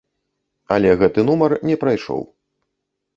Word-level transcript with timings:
Але 0.75 0.93
гэты 1.01 1.25
нумар 1.27 1.51
не 1.71 1.75
прайшоў. 1.83 2.21